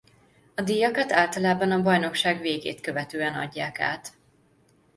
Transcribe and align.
A 0.55 0.61
díjakat 0.61 1.11
általában 1.11 1.71
a 1.71 1.81
bajnokság 1.81 2.39
végét 2.41 2.81
követően 2.81 3.33
adják 3.33 3.79
át. 3.79 4.13